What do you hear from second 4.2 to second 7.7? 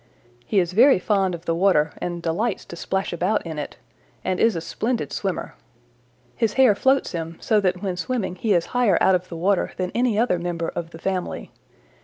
and is a splendid swimmer. His hair floats him so